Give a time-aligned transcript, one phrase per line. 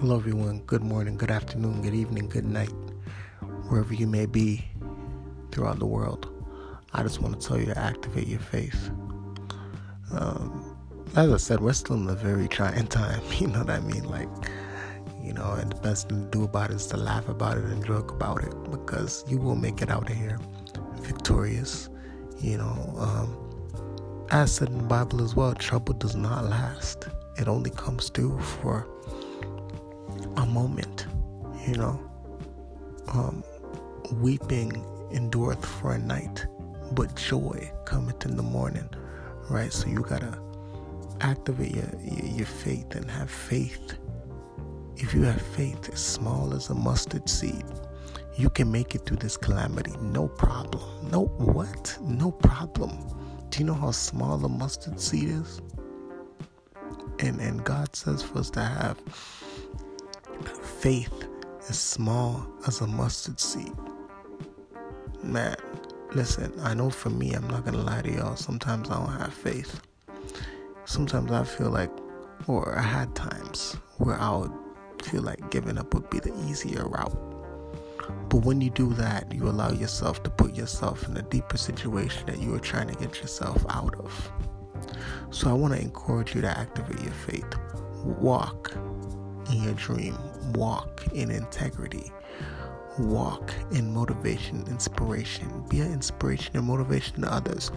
[0.00, 0.60] Hello, everyone.
[0.60, 2.72] Good morning, good afternoon, good evening, good night,
[3.68, 4.64] wherever you may be
[5.52, 6.26] throughout the world.
[6.94, 8.88] I just want to tell you to activate your faith.
[10.10, 10.74] Um,
[11.16, 13.20] as I said, we're still in a very trying time.
[13.38, 14.04] You know what I mean?
[14.04, 14.30] Like,
[15.22, 17.64] you know, and the best thing to do about it is to laugh about it
[17.64, 20.38] and joke about it because you will make it out of here
[21.00, 21.90] victorious.
[22.38, 27.06] You know, um, as said in the Bible as well, trouble does not last.
[27.36, 28.88] It only comes through for
[30.40, 31.06] a moment,
[31.66, 32.00] you know.
[33.12, 33.44] Um,
[34.14, 36.46] weeping endureth for a night,
[36.92, 38.88] but joy cometh in the morning,
[39.48, 39.72] right?
[39.72, 40.40] So you gotta
[41.20, 43.98] activate your, your, your faith and have faith.
[44.96, 47.64] If you have faith as small as a mustard seed,
[48.36, 51.10] you can make it through this calamity, no problem.
[51.10, 51.98] No what?
[52.00, 52.90] No problem.
[53.50, 55.60] Do you know how small a mustard seed is?
[57.18, 58.98] And and God says for us to have
[60.80, 61.26] faith
[61.68, 63.74] as small as a mustard seed.
[65.22, 65.54] Man,
[66.14, 69.34] listen, I know for me, I'm not gonna lie to y'all, sometimes I don't have
[69.34, 69.82] faith.
[70.86, 71.90] Sometimes I feel like,
[72.46, 74.52] or I had times where I would
[75.02, 77.18] feel like giving up would be the easier route.
[78.30, 82.24] But when you do that, you allow yourself to put yourself in a deeper situation
[82.24, 84.32] that you were trying to get yourself out of.
[85.28, 87.54] So I want to encourage you to activate your faith.
[88.02, 88.72] Walk
[89.50, 90.16] in your dream,
[90.52, 92.12] walk in integrity,
[92.98, 97.70] walk in motivation, inspiration, be an inspiration and motivation to others.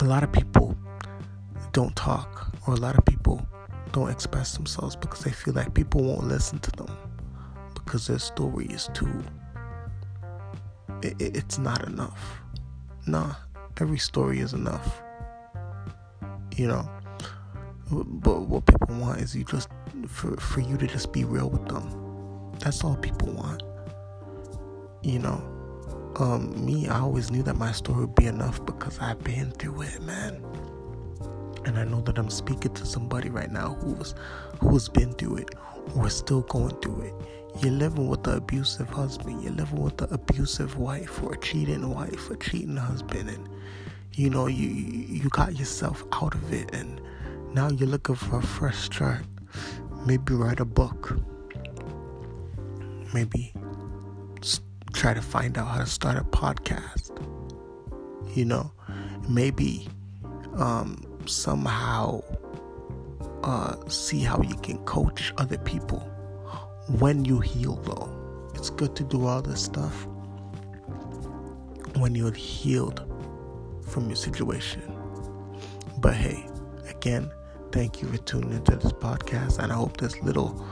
[0.00, 0.76] A lot of people
[1.72, 3.46] don't talk, or a lot of people
[3.92, 6.96] don't express themselves because they feel like people won't listen to them
[7.74, 9.22] because their story is too.
[11.02, 12.40] It, it's not enough.
[13.06, 13.34] Nah,
[13.80, 15.02] every story is enough.
[16.56, 16.88] You know,
[17.90, 19.68] but what people want is you just
[20.06, 22.52] for for you to just be real with them.
[22.60, 23.62] That's all people want.
[25.02, 25.42] You know,
[26.16, 29.82] um, me, I always knew that my story would be enough because I've been through
[29.82, 30.44] it, man.
[31.64, 34.14] And I know that I'm speaking to somebody right now who was
[34.60, 35.54] who has been through it
[35.96, 37.14] or still going through it.
[37.62, 41.88] You're living with an abusive husband, you're living with an abusive wife or a cheating
[41.90, 43.48] wife, a cheating husband, and
[44.14, 47.00] you know you you got yourself out of it and
[47.54, 49.24] now you're looking for a fresh start.
[50.06, 51.18] Maybe write a book.
[53.12, 53.52] Maybe
[54.92, 57.10] try to find out how to start a podcast.
[58.36, 58.72] You know,
[59.28, 59.88] maybe
[60.56, 62.22] um, somehow
[63.42, 66.00] uh, see how you can coach other people
[66.98, 68.16] when you heal, though.
[68.54, 70.06] It's good to do all this stuff
[71.96, 73.06] when you're healed
[73.86, 74.82] from your situation.
[75.98, 76.46] But hey,
[76.88, 77.30] again,
[77.72, 80.66] Thank you for tuning into this podcast, and I hope this little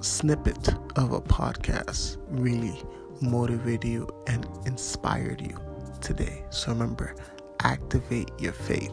[0.00, 2.82] snippet of a podcast really
[3.20, 5.56] motivated you and inspired you
[6.00, 6.44] today.
[6.50, 7.14] So remember,
[7.62, 8.92] activate your faith.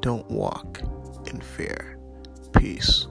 [0.00, 0.80] Don't walk
[1.26, 1.98] in fear.
[2.52, 3.06] Peace.